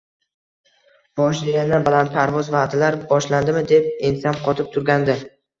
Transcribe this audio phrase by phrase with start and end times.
[1.19, 5.21] Boshida yana blandparvoz vaʼdalar boshlandimi, deb ensam qotib turgandi.